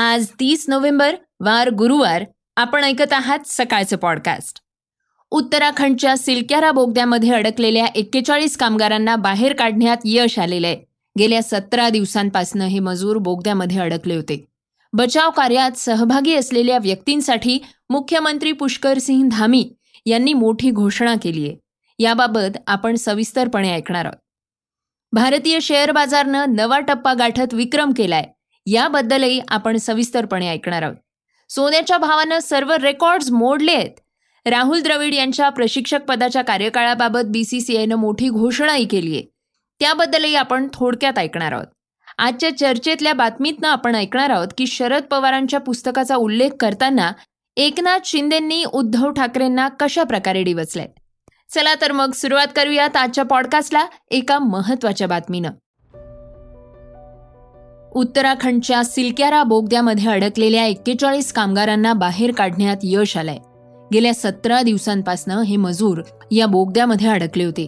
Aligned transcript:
आज 0.00 0.26
तीस 0.40 0.64
नोव्हेंबर 0.68 1.16
वार 1.40 1.70
गुरुवार. 1.70 2.24
आपण 2.56 2.84
ऐकत 2.84 3.12
आहात 3.12 3.38
सकाळचं 3.46 3.96
पॉडकास्ट 3.96 4.60
उत्तराखंडच्या 5.30 6.16
सिल्क्यारा 6.16 6.72
बोगद्यामध्ये 6.72 7.30
अडकलेल्या 7.34 7.86
एक्केचाळीस 7.86 8.56
कामगारांना 8.56 9.16
बाहेर 9.16 9.52
काढण्यात 9.52 9.96
यश 10.04 10.38
आलेलं 10.38 10.66
आहे 10.66 10.76
गेल्या 11.18 11.42
सतरा 11.42 11.88
दिवसांपासून 11.88 12.60
हे 12.60 12.78
मजूर 12.78 13.16
बोगद्यामध्ये 13.16 13.78
अडकले 13.78 14.14
होते. 14.14 14.46
बचाव 14.92 15.30
कार्यात 15.30 15.70
सहभागी 15.76 16.34
असलेल्या 16.34 16.78
व्यक्तींसाठी 16.78 17.58
मुख्यमंत्री 17.90 18.52
पुष्कर 18.52 18.98
सिंह 18.98 19.28
धामी 19.32 19.72
यांनी 20.06 20.32
मोठी 20.32 20.70
घोषणा 20.70 21.14
केली 21.22 21.48
आहे. 21.48 21.56
याबाबत 21.98 22.58
आपण 22.66 22.94
सविस्तरपणे 22.94 23.74
ऐकणार 23.74 24.04
आहोत. 24.04 24.20
भारतीय 25.12 25.60
शेअर 25.60 25.90
बाजारनं 25.90 26.44
नवा 26.48 26.80
टप्पा 26.80 27.14
गाठत 27.14 27.54
विक्रम 27.54 27.92
केलाय. 27.92 28.24
याबद्दलही 28.72 29.40
आपण 29.48 29.76
सविस्तरपणे 29.76 30.48
ऐकणार 30.48 30.82
आहोत. 30.82 30.96
सोन्याच्या 31.48 31.98
भावानं 31.98 32.38
सर्व 32.38 32.72
रेकॉर्ड्स 32.72 33.30
मोडले 33.30 33.72
आहेत. 33.72 33.90
राहुल 34.46 34.80
द्रविड 34.80 35.14
यांच्या 35.14 35.48
प्रशिक्षक 35.48 36.02
पदाच्या 36.02 36.42
कार्यकाळाबाबत 36.42 37.20
बीसीसीआयनं 37.24 37.94
मोठी 37.94 38.28
घोषणाही 38.28 38.84
केली 38.84 39.14
आहे. 39.14 39.24
त्याबद्दलही 39.80 40.34
आपण 40.34 40.68
थोडक्यात 40.74 41.18
ऐकणार 41.18 41.52
आहोत. 41.52 41.66
आजच्या 42.18 42.56
चर्चेतल्या 42.58 43.12
बातमीतनं 43.12 43.68
आपण 43.68 43.94
ऐकणार 43.94 44.30
आहोत 44.30 44.48
की 44.58 44.66
शरद 44.66 45.02
पवारांच्या 45.02 45.60
पुस्तकाचा 45.60 46.16
उल्लेख 46.16 46.50
करताना 46.60 47.12
एकनाथ 47.56 47.98
शिंदेंनी 48.04 48.64
उद्धव 48.64 49.10
ठाकरेंना 49.10 49.68
कशा 49.68 50.04
प्रकारे 50.04 50.42
डिवचलंय 50.42 50.86
चला 51.54 51.74
तर 51.80 51.92
मग 51.92 52.12
सुरुवात 52.12 52.46
करूयात 52.56 52.96
आजच्या 52.96 53.24
पॉडकास्टला 53.24 53.86
एका 54.10 54.38
महत्त्वाच्या 54.38 55.06
बातमीनं. 55.06 55.50
उत्तराखंडच्या 57.94 58.84
सिलक्यारा 58.84 59.42
बोगद्यामध्ये 59.42 60.08
अडकलेल्या 60.08 60.64
एक्केचाळीस 60.64 61.32
कामगारांना 61.32 61.92
बाहेर 61.92 62.32
काढण्यात 62.32 62.76
यश 62.82 63.16
आलंय. 63.16 63.38
गेल्या 63.92 64.14
सतरा 64.14 64.62
दिवसांपासून 64.62 65.34
हे 65.34 65.56
मजूर 65.56 66.02
या 66.30 66.46
बोगद्यामध्ये 66.46 67.08
अडकले 67.08 67.44
होते. 67.44 67.66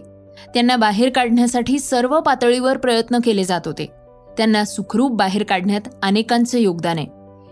त्यांना 0.53 0.75
बाहेर 0.75 1.09
काढण्यासाठी 1.09 1.79
सर्व 1.79 2.19
पातळीवर 2.19 2.77
प्रयत्न 2.77 3.17
केले 3.23 3.43
जात 3.43 3.61
होते. 3.65 3.85
त्यांना 4.37 4.65
सुखरूप 4.65 5.11
बाहेर 5.11 5.43
काढण्यात 5.43 5.81
अनेकांचं 6.03 6.57
योगदान 6.57 6.97
आहे. 6.97 7.07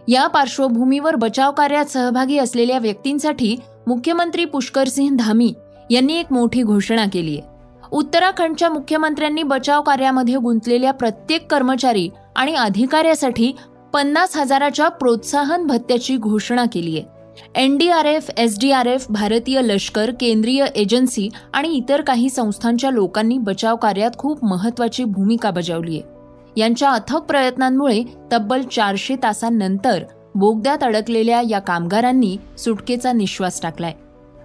या 0.08 0.28
पार्श्वभूमीवर 0.28 1.16
बचाव 1.16 1.52
कार्यात 1.52 1.86
सहभागी 1.86 2.38
असलेल्या 2.38 2.80
व्यक्तींसाठी 2.80 3.56
मुख्यमंत्री 3.88 4.46
पुष्करसिंह 4.46 5.16
धामी 5.16 5.54
यांनी 5.90 6.16
एक 6.16 6.34
मोठी 6.34 6.64
घोषणा 6.64 7.06
केली 7.14 7.40
आहे. 7.40 7.60
उत्तराखंडच्या 7.92 8.70
मुख्यमंत्र्यांनी 8.70 9.44
बचाव 9.44 9.82
कार्यामध्ये 9.82 10.36
गुंतलेल्या 10.36 10.92
प्रत्येक 10.92 11.52
कर्मचारी 11.52 12.10
आणि 12.40 12.56
अधिकाऱ्यासाठी 12.56 13.52
पन्नास 13.94 14.38
हजाराच्या 14.38 14.88
प्रोत्साहन 14.90 15.66
भत्त्याची 15.68 16.18
घोषणा 16.18 16.66
केली 16.74 16.98
आहे. 16.98 17.64
N 17.64 17.78
D 17.78 17.90
R 17.90 18.06
F 18.06 18.30
S 18.38 18.60
D 18.60 18.72
R 18.72 18.86
F 18.86 19.06
भारतीय 19.10 19.62
लष्कर 19.62 20.12
केंद्रीय 20.20 20.66
एजन्सी 20.76 21.30
आणि 21.54 21.70
इतर 21.70 22.02
काही 22.02 22.30
संस्थांच्या 22.30 22.92
लोकांनी 22.92 23.38
बचाव 23.38 23.76
कार्यात 23.76 24.12
खूप 24.18 24.46
महत्वाची 24.46 25.04
भूमिका 25.04 25.52
बजावली 25.52 26.00
आहे. 26.00 26.62
यांच्या 26.62 26.92
अथक 26.92 27.18
प्रयत्नांमुळे 27.18 28.04
तब्बल 28.34 28.62
चारशे 28.62 29.16
तासांनंतर 29.24 30.04
बोगद्यात 30.36 30.84
अडकलेल्या 30.84 31.42
या 31.50 31.60
कामगारांनी 31.60 32.38
सुटकेचा 32.58 33.14
निश्वास 33.14 33.62
टाकलाय. 33.62 33.94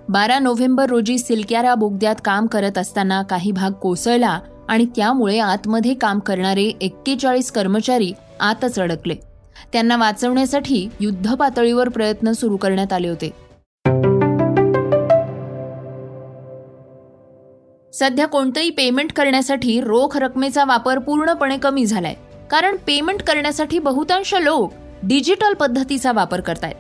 बारा 0.09 0.39
नोव्हेंबर 0.39 0.87
रोजी 0.87 1.19
सिलक्यारा 1.19 1.75
बोगद्यात 1.75 2.17
काम 2.25 2.47
करत 2.47 2.79
असताना 2.79 3.23
काही 3.23 3.53
भाग 3.53 3.71
कोसळला 3.71 4.39
आणि 4.69 4.87
त्यामुळे 4.97 5.39
आतमध्ये 5.39 5.95
काम 5.95 6.19
करणारे 6.19 6.73
एक्केचाळीस 6.81 7.53
कर्मचारी 7.53 8.13
आतच 8.41 8.79
अडकले. 8.79 9.15
त्यांना 9.73 9.97
वाचवण्यासाठी 9.97 10.89
युद्ध 11.01 11.35
पातळीवर 11.35 11.89
प्रयत्न 11.89 12.33
सुरू 12.33 12.57
करण्यात 12.57 12.93
आले 12.93 13.09
होते. 13.09 13.31
सध्या 17.93 18.27
कोणतंही 18.27 18.71
पेमेंट 18.71 19.13
करण्यासाठी 19.13 19.81
रोख 19.81 20.17
रकमेचा 20.17 20.65
वापर 20.65 20.99
पूर्णपणे 20.99 21.57
कमी 21.57 21.87
झालाय. 21.87 22.15
कारण 22.51 22.77
पेमेंट 22.87 23.23
करण्यासाठी 23.23 23.79
बहुतांश 23.79 24.35
लोक 24.35 24.73
डिजिटल 25.03 25.55
पद्धतीचा 25.55 26.13
वापर 26.13 26.41
करतायत. 26.41 26.75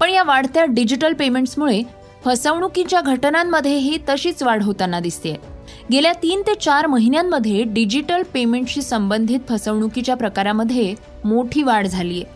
पण 0.00 0.10
या 0.10 0.22
वाढत्या 0.22 0.64
डिजिटल 0.64 1.12
पेमेंट्समुळे 1.12 1.82
फसवणुकीच्या 2.24 3.00
घटनांमध्येही 3.00 3.98
तशीच 4.08 4.42
वाढ 4.42 4.62
होताना 4.62 5.00
दिसते 5.00 5.55
गेल्या 5.90 6.12
तीन 6.12 6.42
ते 6.46 6.54
चार 6.54 6.86
महिन्यांमध्ये 6.86 7.62
डिजिटल 7.64 8.22
पेमेंटशी 8.34 8.82
संबंधित 8.82 9.40
फसवणुकीच्या 9.48 10.14
प्रकारामध्ये 10.14 10.94
मोठी 11.24 11.62
वाढ 11.62 11.86
झाली 11.86 12.22
आहे 12.22 12.34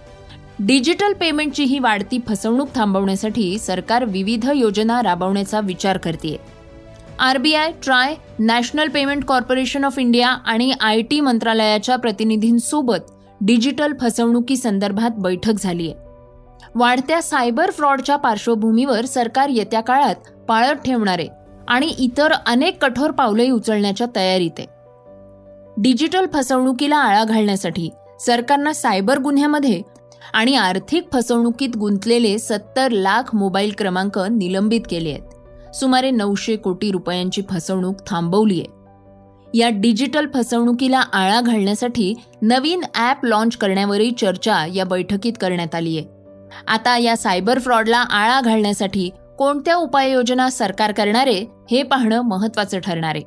डिजिटल 0.61 1.13
पेमेंटची 1.13 1.65
ही 1.65 1.79
वाढती 1.79 2.19
फसवणूक 2.29 2.69
थांबवण्यासाठी 2.75 3.59
सरकार 3.59 4.05
विविध 4.05 4.49
योजना 4.55 5.01
राबवण्याचा 5.03 5.61
विचार 5.61 5.99
करते 5.99 6.37
RBI 7.19 7.71
TRAI 7.85 8.15
National 8.39 8.89
Payment 8.89 9.25
Corporation 9.25 9.85
of 9.85 9.99
India 9.99 10.29
आणि 10.29 10.73
आय 10.81 11.01
टी 11.01 11.21
मंत्रालयाच्या 11.21 11.97
प्रतिनिधींसोबत 11.97 13.11
डिजिटल 13.41 13.93
फसवणुकी 14.01 14.57
संदर्भात 14.57 15.19
बैठक 15.19 15.61
झाली 15.61 15.91
आहे 15.91 16.09
वाढत्या 16.75 17.21
सायबर 17.23 17.71
फ्रॉडच्या 17.71 18.17
पार्श्वभूमीवर 18.17 19.05
सरकार 19.05 19.49
येत्या 19.49 19.81
काळात 19.81 20.31
पाळत 20.49 20.85
ठेवणारे 20.85 21.27
आणि 21.71 21.87
इतर 21.99 22.33
अनेक 22.47 22.85
कठोर 22.85 23.11
पावलंही 23.11 23.51
उचलण्याच्या 23.51 24.07
तयारीत. 24.17 24.59
आहे 24.59 24.67
डिजिटल 25.77 26.27
फसवणुकीला 26.35 26.97
आळा 26.97 27.25
घालण्यासाठी 27.25 27.91
सरकारनं 28.21 28.73
सायबर 28.73 29.19
गुन्ह्यामध्ये 29.19 29.83
आणि 30.33 30.55
आर्थिक 30.55 31.09
फसवणुकीत 31.13 31.77
गुंतलेले 31.77 32.39
सत्तर 32.39 32.91
लाख 32.91 33.35
मोबाईल 33.35 33.73
क्रमांक 33.79 34.19
निलंबित 34.19 34.81
केले 34.91 35.11
आहेत. 35.11 35.75
सुमारे 35.75 36.11
नऊशे 36.11 36.57
कोटी 36.57 36.91
रुपयांची 36.91 37.43
फसवणूक 37.51 37.97
थांबवली 38.07 38.61
आहे. 38.61 39.59
या 39.59 39.69
डिजिटल 39.69 40.27
फसवणुकीला 40.35 40.99
आळा 40.99 41.41
घालण्यासाठी 41.41 42.15
नवीन 42.43 42.81
ॲप 42.95 43.25
लॉन्च 43.25 43.57
करण्यावरही 43.57 44.11
चर्चा 44.11 44.67
या 44.75 44.85
बैठकीत 44.85 45.33
करण्यात 45.41 45.75
आली 45.75 45.99
आहे. 45.99 46.07
आता 46.69 46.99
या 46.99 47.17
सायबर 47.17 47.59
फ्रॉडला 47.59 47.99
आळा 47.99 48.41
घालण्यासाठी 48.41 49.11
कोणत्या 49.41 49.75
उपाययोजना 49.77 50.49
सरकार 50.51 50.93
करणारे 50.93 51.45
हे 51.71 51.83
पाहणं 51.83 52.21
महत्वाचं 52.21 52.79
ठरणार 52.79 53.15
आहे. 53.15 53.23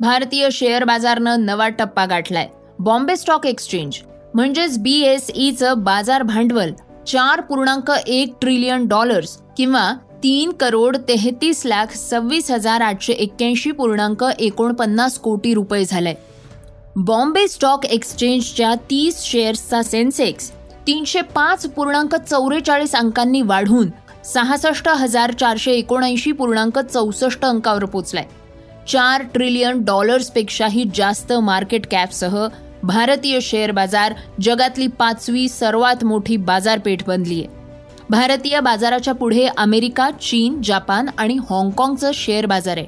भारतीय 0.00 0.48
शेअर 0.52 0.84
बाजारनं 0.84 1.44
नवा 1.46 1.68
टप्पा 1.68 2.06
गाठलाय. 2.06 2.48
बॉम्बे 2.78 3.16
स्टॉक 3.16 3.46
एक्सचेंज 3.46 3.98
म्हणजेच 4.34 4.78
बी 4.78 5.00
एस 5.00 5.30
ईचं 5.34 5.82
बाजार 5.84 6.22
भांडवल 6.22 6.72
चार 7.06 7.40
पूर्णांक 7.40 7.92
एक 8.06 8.34
ट्रिलियन 8.40 8.86
डॉलर्स 8.86 9.38
किंवा 9.56 9.92
तीन 10.22 10.52
करोड 10.52 10.96
तेहतीस 10.96 11.62
लाख 11.66 11.96
सव्वीस 11.96 12.50
हजार 12.50 12.80
आठशे 12.80 13.12
एक्क्याऐंशी 13.12 13.70
पूर्णांक 13.70 14.24
एकोणपन्नास 14.38 15.18
कोटी 15.18 15.54
रुपये 15.54 15.84
झालंय. 15.84 16.14
बॉम्बे 16.96 17.48
स्टॉक 17.48 17.84
एक्सचेंजच्या 17.86 18.74
तीस 18.90 19.22
शेअर्सचा 19.22 19.82
सेन्सेक्स 19.82 20.52
तीनशे 20.88 21.20
पाच 21.34 21.66
पूर्णांक 21.66 22.14
चौवेचाळीस 22.16 22.94
अंकांनी 22.94 23.40
वाढून 23.42 23.88
सहासष्ट 24.24 24.88
हजार 24.88 25.32
चारशे 25.32 25.72
एकोणऐंशी 25.72 26.30
पूर्णांक 26.32 26.78
चौसष्ट 26.78 27.44
अंकावर 27.44 27.84
पोचलाय. 27.84 28.24
चार 28.88 29.22
ट्रिलियन 29.34 29.82
डॉलर्सपेक्षाही 29.84 30.84
जास्त 30.94 31.32
मार्केट 31.32 31.86
कॅपसह 31.90 32.46
भारतीय 32.82 33.40
शेअर 33.40 33.70
बाजार 33.70 34.14
जगातली 34.42 34.86
पाचवी 34.86 35.48
सर्वात 35.48 36.04
मोठी 36.04 36.36
बाजारपेठ 36.36 37.04
बनली 37.06 37.40
आहे 37.40 37.56
भारतीय 38.10 38.60
बाजाराच्या 38.60 39.14
पुढे 39.14 39.46
अमेरिका 39.56 40.10
चीन 40.10 40.60
जपान 40.64 41.08
आणि 41.18 41.36
हाँगकाँगचं 41.50 42.10
शेअर 42.14 42.46
बाजार 42.46 42.76
आहे. 42.76 42.86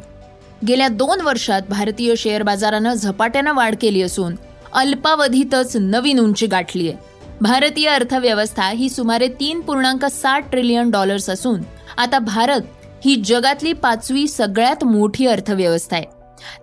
गेल्या 0.66 0.88
दोन 0.88 1.20
वर्षात 1.20 1.68
भारतीय 1.68 2.14
शेअर 2.16 2.42
बाजारानं 2.42 2.94
झपाट्यानं 2.94 3.54
वाढ 3.54 3.74
केली 3.80 4.02
असून 4.02 4.36
अल्पावधीतच 4.72 5.76
नवीन 5.76 6.18
उंची 6.18 6.46
गाठली 6.46 6.88
आहे 6.88 7.09
भारतीय 7.42 7.88
अर्थव्यवस्था 7.88 8.68
ही 8.68 8.88
सुमारे 8.88 9.28
तीन 9.28 9.60
पूर्णांक 9.60 10.04
साठ 10.04 10.50
ट्रिलियन 10.50 10.90
डॉलर्स 10.90 11.30
असून 11.30 11.60
आता 11.98 12.18
भारत 12.18 12.60
ही 13.04 13.14
जगातली 13.16 13.72
पाचवी 13.72 14.26
सगळ्यात 14.28 14.84
मोठी 14.84 15.26
अर्थव्यवस्था 15.26 15.96
आहे. 15.96 16.06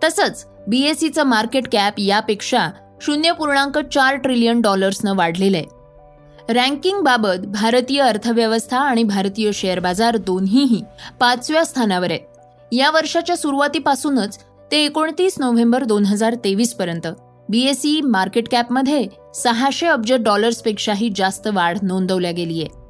तसंच 0.03 0.45
बीएससीचं 0.67 1.23
मार्केट 1.23 1.67
कॅप 1.71 1.93
यापेक्षा 1.97 2.67
शून्य 3.01 3.31
पूर्णांक 3.31 3.77
चार 3.77 4.15
ट्रिलियन 4.15 4.61
डॉलर्सनं 4.61 5.15
वाढलेलं 5.15 5.57
आहे. 5.57 6.53
रँकिंग 6.53 7.01
बाबत 7.01 7.45
भारतीय 7.45 8.01
अर्थव्यवस्था 8.01 8.77
आणि 8.77 9.03
भारतीय 9.03 9.51
शेअर 9.51 9.79
बाजार 9.79 10.17
दोन्हीही 10.17 10.83
पाचव्या 11.19 11.65
स्थानावर 11.65 12.11
आहेत 12.11 12.73
या 12.73 12.91
वर्षाच्या 12.91 13.37
सुरुवातीपासूनच 13.37 14.39
ते 14.71 14.83
एकोणतीस 14.85 15.35
नोव्हेंबर 15.39 15.83
दोन 15.83 16.05
हजार 16.05 16.35
तेवीस 16.35 16.73
पर्यंत. 16.73 17.07
बीएसई 17.49 18.01
मार्केट 18.01 18.49
कॅपमध्ये 18.51 19.07
सहाशे 19.35 19.87
अब्ज 19.87 20.13
डॉलर्सपेक्षाही 20.13 21.09
जास्त 21.15 21.47
वाढ 21.53 21.77
नोंदवल्या 21.83 22.31
गेली 22.31 22.61
आहे 22.61 22.87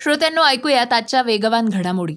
श्रोत्यांनो 0.00 0.42
ऐकूयात 0.42 0.92
आजच्या 0.92 1.22
वेगवान 1.22 1.68
घडामोडी. 1.68 2.16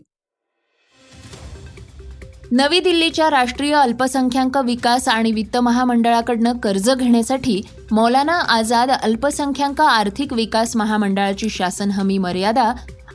नवी 2.52 2.80
दिल्लीच्या 2.80 3.30
राष्ट्रीय 3.30 3.74
अल्पसंख्याक 3.74 4.58
विकास 4.58 5.08
आणि 5.08 5.32
वित्त 5.32 5.58
महामंडळाकडनं 5.58 6.58
कर्ज 6.58 6.92
घेण्यासाठी 6.92 7.62
मौलाना 7.92 8.34
आझाद 8.34 8.92
अल्पसंख्याक 8.92 9.82
आर्थिक 9.82 10.34
विकास 10.34 10.76
महामंडळाची 10.76 11.50
शासन 11.50 11.92
हमी 11.92 12.18
मर्यादा 12.18 12.74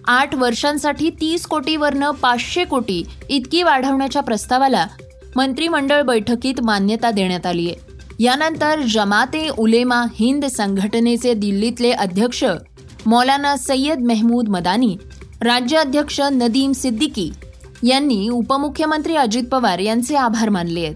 आठ 0.09 0.35
वर्षांसाठी 0.35 1.11
तीस 1.11 1.47
कोटीवरनं 1.47 2.11
पाचशे 2.11 2.65
कोटी 2.65 3.03
इतकी 3.29 3.63
वाढवण्याच्या 3.63 4.23
प्रस्तावाला 4.23 4.87
मंत्रिमंडळ 5.37 6.03
बैठकीत 6.03 6.55
मान्यता 6.63 7.11
देण्यात 7.11 7.47
आली 7.47 7.71
आहे. 7.71 7.93
यानंतर 8.21 8.81
जमाते 8.81 9.49
उलेमा 9.59 10.05
हिंद 10.15 10.45
संघटनेचे 10.45 11.35
दिल्लीतले 11.35 11.91
अध्यक्ष 11.91 12.45
मौलाना 13.07 13.57
सय्यद 13.57 13.99
मेहमूद 13.99 14.49
मदानी 14.49 14.97
राज्य 15.43 15.79
अध्यक्ष 15.79 16.21
नदीम 16.21 16.73
सिद्दीकी 16.73 17.31
यांनी 17.83 18.29
उपमुख्यमंत्री 18.29 19.17
अजित 19.17 19.45
पवार 19.45 19.79
यांचे 19.79 20.17
आभार 20.17 20.49
मानले 20.49 20.85
आहेत. 20.85 20.95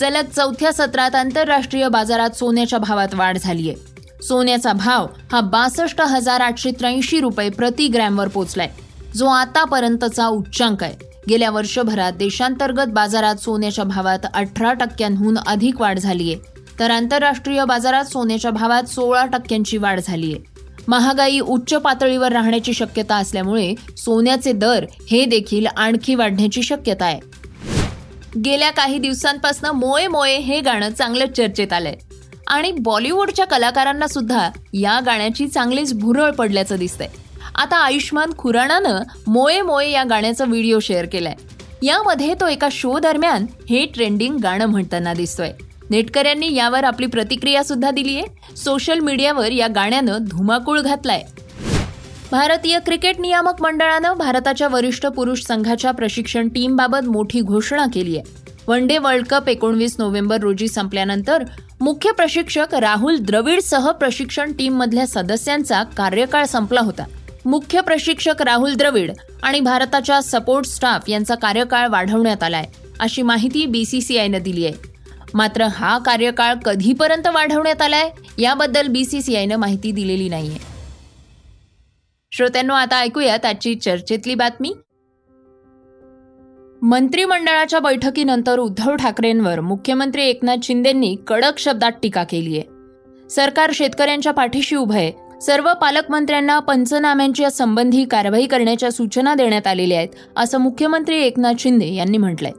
सलग 0.00 0.26
चौथ्या 0.36 0.72
सत्रात 0.72 1.14
आंतरराष्ट्रीय 1.14 1.88
बाजारात 1.88 2.30
सोन्याच्या 2.30 2.78
भावात 2.78 3.14
वाढ 3.14 3.38
झाली 3.38 3.68
आहे. 3.68 3.97
सोन्याचा 4.22 4.72
भाव 4.72 5.06
हा 5.32 5.40
बासष्ट 5.40 6.00
हजार 6.00 6.40
आठशे 6.40 6.70
त्र्याऐंशी 6.70 7.20
रुपये 7.20 7.48
प्रति 7.48 7.88
ग्रॅमवर 7.88 8.28
पोहोचलाय 8.28 8.68
जो 9.16 9.26
आतापर्यंतचा 9.26 10.26
उच्चांक 10.26 10.84
आहे. 10.84 10.94
गेल्या 11.28 11.50
वर्षभरात 11.50 12.12
देशांतर्गत 12.12 12.86
बाजारात 12.88 13.36
सोन्याच्या 13.36 13.84
भावात 13.84 14.18
अठरा 14.34 14.72
टक्क्यांहून 14.72 15.38
अधिक 15.46 15.80
वाढ 15.80 15.98
झालीय. 15.98 16.36
तर 16.80 16.90
आंतरराष्ट्रीय 16.90 17.64
बाजारात 17.64 18.04
सोन्याच्या 18.04 18.50
भावात 18.50 18.82
सोळा 18.82 19.24
टक्क्यांची 19.26 19.76
वाढ 19.76 20.00
झालीय. 20.04 20.36
महागाई 20.88 21.40
उच्च 21.40 21.74
पातळीवर 21.74 22.32
राहण्याची 22.32 22.72
शक्यता 22.72 23.16
असल्यामुळे 23.16 23.74
सोन्याचे 23.96 24.52
दर 24.52 24.84
हे 25.10 25.24
देखील 25.24 25.66
आणखी 25.66 26.14
वाढण्याची 26.14 26.62
शक्यता 26.62 27.04
आहे. 27.04 27.20
गेल्या 28.44 28.70
काही 28.70 28.98
दिवसांपासून 28.98 29.70
मोये 29.70 30.06
मोये 30.06 30.38
हे 30.38 30.60
गाणं 30.60 30.92
चांगलं 30.92 31.24
चर्चेत 31.36 31.72
आलंय. 31.72 31.94
आणि 32.48 32.72
बॉलिवूडच्या 32.72 33.46
कलाकारांना 33.46 34.06
सुद्धा 34.06 34.50
या 34.72 35.00
गाण्याची 35.06 35.48
चांगलीच 35.48 35.94
भुरळ 35.94 36.30
पडल्याचं 36.30 36.76
दिसतंय. 36.76 37.08
आता 37.54 37.76
आयुष्मान 37.76 38.30
खुराणानं 38.38 39.02
मोये 39.26 39.62
मोये 39.62 39.90
या 39.90 40.04
गाण्याचा 40.04 40.44
व्हिडिओ 40.44 40.78
शेअर 40.78 41.06
केलाय. 41.06 41.34
यामध्ये 41.82 42.34
तो 42.34 42.46
एका 42.46 42.68
शो 42.72 42.98
दरम्यान 42.98 43.46
हे 43.70 43.84
ट्रेंडिंग 43.86 44.36
गाणं 44.42 44.66
म्हणताना 44.66 45.14
दिसतोय. 45.14 45.52
नेटकऱ्यांनी 45.90 46.54
यावर 46.54 46.84
आपली 46.84 47.06
प्रतिक्रिया 47.06 47.64
सुद्धा 47.64 47.90
दिली 47.90 48.16
आहे. 48.16 48.56
सोशल 48.56 48.98
मीडियावर 48.98 49.52
या 49.52 49.66
गाण्यानं 49.66 50.18
धुमाकूळ 50.20 50.80
घातलाय. 50.80 51.22
भारतीय 52.32 52.78
क्रिकेट 52.78 53.20
नियामक 53.20 53.62
मंडळानं 53.62 54.12
भारताच्या 54.12 54.68
वरिष्ठ 54.68 55.06
पुरुष 55.06 55.42
संघाच्या 55.42 55.90
प्रशिक्षण 55.90 56.48
टीमबाबत 56.48 57.04
मोठी 57.04 57.40
घोषणा 57.40 57.86
केली 57.94 58.18
आहे. 58.18 58.48
वन 58.66 58.86
डे 58.86 58.98
वर्ल्ड 58.98 59.26
कप 59.26 59.48
एकोणवीस 59.48 59.96
नोव्हेंबर 59.98 60.40
रोजी 60.40 60.68
संपल्यानंतर 60.68 61.44
मुख्य 61.80 62.12
प्रशिक्षक 62.12 62.74
राहुल 62.74 63.16
द्रविडसह 63.16 63.90
प्रशिक्षण 63.90 64.52
टीममधल्या 64.52 65.06
सदस्यांचा 65.06 65.82
कार्यकाळ 65.82 66.44
संपला 66.44 66.80
होता. 66.80 67.04
मुख्य 67.46 67.80
प्रशिक्षक 67.80 68.42
राहुल 68.42 68.74
द्रविड 68.74 69.12
आणि 69.42 69.60
भारताच्या 69.60 70.22
सपोर्ट 70.22 70.66
स्टाफ 70.66 71.08
यांचा 71.08 71.34
कार्यकाळ 71.34 71.88
वाढवण्यात 71.88 72.42
आलाय 72.42 72.64
अशी 73.00 73.22
माहिती 73.22 73.66
बीसीसीआयनं 73.66 74.38
दिली 74.38 74.66
आहे. 74.66 74.74
मात्र 75.34 75.62
हा 75.62 75.98
कार्यकाळ 75.98 76.54
कधीपर्यंत 76.54 77.26
वाढवण्यात 77.26 77.82
आलाय 77.82 78.10
याबद्दल 78.38 78.86
बीसीसीआयनं 78.86 79.56
माहिती 79.56 79.92
दिलेली 79.92 80.28
नाहीये. 80.28 80.58
श्रोत्यांनो 82.32 82.74
आता 82.74 82.98
ऐकूयात 82.98 83.44
आजची 83.44 83.74
चर्चेतली 83.74 84.34
बातमी. 84.34 84.74
मंत्रिमंडळाच्या 86.82 87.78
बैठकीनंतर 87.80 88.58
उद्धव 88.58 88.96
ठाकरेंवर 88.96 89.60
मुख्यमंत्री 89.60 90.24
एकनाथ 90.24 90.56
शिंदेंनी 90.62 91.16
कडक 91.26 91.58
शब्दात 91.58 91.92
टीका 92.02 92.24
केली 92.24 92.58
आहे. 92.58 93.28
सरकार 93.30 93.70
शेतकऱ्यांच्या 93.74 94.32
पाठीशी 94.32 94.76
उभं 94.76 94.94
आहे. 94.94 95.40
सर्व 95.40 95.72
पालकमंत्र्यांना 95.74 96.58
पंचनाम्यांच्या 96.58 97.50
संबंधी 97.50 98.04
कारवाई 98.04 98.46
करण्याच्या 98.46 98.90
सूचना 98.92 99.34
देण्यात 99.34 99.66
आलेल्या 99.66 99.98
आहेत 99.98 100.08
असं 100.36 100.58
मुख्यमंत्री 100.58 101.22
एकनाथ 101.22 101.54
शिंदे 101.58 101.94
यांनी 101.94 102.18
म्हटलंय. 102.18 102.52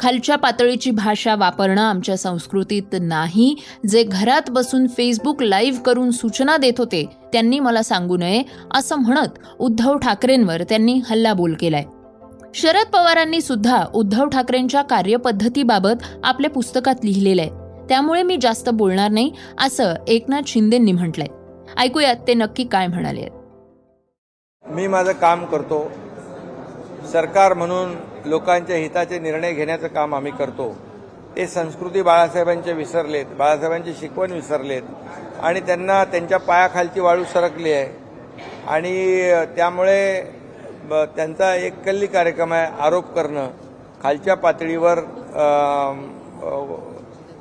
खालच्या 0.00 0.36
पातळीची 0.36 0.90
भाषा 0.90 1.34
वापरणं 1.34 1.82
आमच्या 1.82 2.16
संस्कृतीत 2.16 2.94
नाही. 3.00 3.54
जे 3.88 4.02
घरात 4.02 4.50
बसून 4.50 4.86
फेसबुक 4.86 5.42
लाईव्ह 5.42 5.78
करून 5.78 6.10
सूचना 6.10 6.56
देत 6.56 6.78
होते 6.78 7.04
त्यांनी 7.32 7.60
मला 7.60 7.82
सांगू 7.82 8.16
नये 8.16 8.42
असं 8.74 8.96
म्हणत 8.96 9.38
उद्धव 9.58 9.96
ठाकरेंवर 9.96 10.62
त्यांनी 10.62 11.00
हल्लाबोल 11.10 11.54
केलाय. 11.60 11.84
शरद 12.54 12.86
पवारांनी 12.86 13.40
सुद्धा 13.40 13.84
उद्धव 13.94 14.28
ठाकरेंच्या 14.28 14.82
कार्यपद्धतीबाबत 14.82 16.02
आपल्या 16.24 16.50
पुस्तकात 16.50 16.94
लिहिलेलं 17.04 17.42
आहे 17.42 17.50
त्यामुळे 17.88 18.22
मी 18.22 18.36
जास्त 18.40 18.68
बोलणार 18.68 19.10
नाही 19.10 19.32
असं 19.58 19.94
एकनाथ 20.08 20.42
शिंदेंनी 20.46 20.92
म्हटलंय. 20.92 21.26
ऐकूयात 21.78 22.16
ते 22.28 22.34
नक्की 22.34 22.64
काय 22.64 22.86
म्हणाले. 22.86 23.28
मी 24.64 24.86
माझं 24.86 25.12
काम 25.12 25.44
करतो. 25.44 25.92
सरकार 27.12 27.54
म्हणून 27.54 27.94
लोकांच्या 28.24 28.76
हिताचे 28.76 29.18
निर्णय 29.18 29.52
घेण्याचं 29.52 29.86
काम 29.86 30.14
आम्ही 30.14 30.32
करतो. 30.32 30.76
ते 31.36 31.46
संस्कृती 31.46 32.02
बाळासाहेबांचे 32.02 32.72
विसरलेत 32.72 33.26
बाळासाहेबांची 33.38 33.92
शिकवण 34.00 34.32
विसरलेत 34.32 34.82
आणि 35.40 35.60
त्यांना 35.60 36.04
त्यांच्या 36.04 36.38
पायाखालची 36.38 37.00
वाळू 37.00 37.24
सरकली 37.24 37.72
आहे. 37.72 37.88
आणि 38.68 39.30
त्यामुळे 39.56 40.22
त्यांचा 40.90 41.54
एक 41.54 41.82
कल्ली 41.82 42.06
कार्यक्रम 42.06 42.52
आहे 42.52 42.66
आरोप 42.80 43.12
करणं. 43.14 43.48
खालच्या 44.02 44.34
पातळीवर 44.36 45.00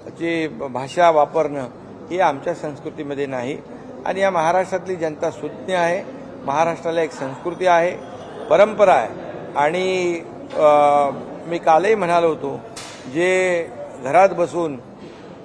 जी 0.10 0.48
ची 0.48 0.48
भाषा 0.72 1.10
वापरणं 1.10 1.68
ही 2.12 2.20
आमच्या 2.20 2.54
संस्कृतीमध्ये 2.56 3.26
नाही. 3.26 3.58
आणि 4.06 4.22
या 4.22 4.30
महाराष्ट्रातली 4.32 4.96
जनता 4.96 5.30
सुज्ञ 5.32 5.76
आहे. 5.76 6.04
महाराष्ट्राला 6.46 7.02
एक 7.02 7.12
संस्कृती 7.12 7.66
आहे 7.68 7.92
परंपरा 8.50 8.94
आहे. 8.94 9.10
आणि 9.56 10.22
मी 11.48 11.58
कालही 11.58 11.96
म्हणालो 11.96 12.28
होतो 12.28 12.60
जे 13.14 13.68
घरात 14.04 14.30
बसून 14.30 14.76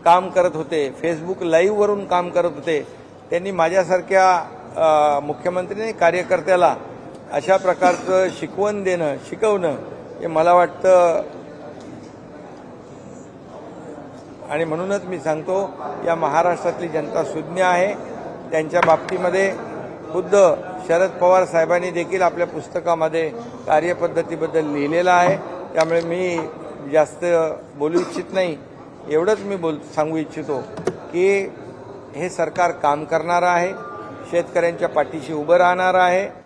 काम 0.05 0.29
करत 0.31 0.55
होते 0.55 0.91
फेसबुक 1.01 1.43
लाईव्हवरून 1.43 2.05
काम 2.07 2.29
करत 2.31 2.51
होते 2.55 2.87
त्यांनी 3.31 3.51
माझ्यासारख्या 3.51 4.29
अ, 4.77 5.21
मुख्यमंत्री 5.21 5.93
कार्यकर्त्याला 5.93 6.75
अशा 7.33 7.57
प्रकारचं 7.57 8.29
शिकवण 8.39 8.83
देणं 8.83 9.17
शिकवणं 9.29 9.77
हे 10.21 10.27
मला 10.27 10.53
वाटतं 10.55 11.23
आणि 14.51 14.65
म्हणूनच 14.65 15.05
मी 15.05 15.19
सांगतो 15.19 15.59
या 16.07 16.15
महाराष्ट्रातली 16.15 16.89
जनता 16.89 17.25
सुज्ञ 17.25 17.63
आहे. 17.63 17.93
त्यांच्या 18.51 18.81
बाबतीमध्ये 18.87 19.51
खुद्द 20.13 20.37
शरद 20.89 21.11
पवार 21.21 21.45
साहेबांनी 21.45 21.91
देखील 21.91 22.23
आपल्या 22.23 22.47
पुस्तकामध्ये 22.47 23.29
कार्यपद्धतीबद्दल 23.67 24.73
लिहिलेलं 24.73 25.11
आहे. 25.11 25.37
त्यामुळे 25.75 26.01
मी 26.01 26.39
जास्त 26.93 27.25
बोलू 27.79 28.01
इच्छित 28.01 28.33
नाही. 28.35 28.57
एवढंच 29.09 29.41
मी 29.41 29.57
बोल 29.57 29.79
सांगू 29.95 30.17
इच्छितो 30.17 30.61
की 31.13 31.29
हे 32.17 32.29
सरकार 32.31 32.71
काम 32.83 33.05
करणारं 33.05 33.47
आहे 33.47 33.73
शेतकऱ्यांच्या 34.31 34.89
पाठीशी 34.89 35.33
उभं 35.33 35.57
राहणारं 35.57 35.99
आहे. 35.99 36.46